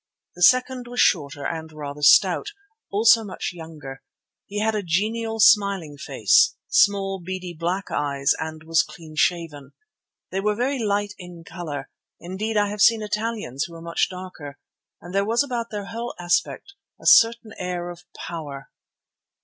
[0.33, 2.53] The second was shorter and rather stout,
[2.91, 4.01] also much younger.
[4.47, 9.73] He had a genial, smiling face, small, beady black eyes, and was clean shaven.
[10.31, 11.87] They were very light in colour;
[12.19, 14.57] indeed I have seen Italians who are much darker;
[15.01, 18.71] and there was about their whole aspect a certain air of power.